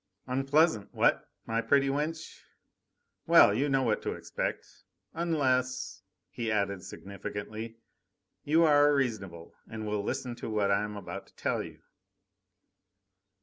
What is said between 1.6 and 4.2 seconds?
pretty wench! Well, you know what to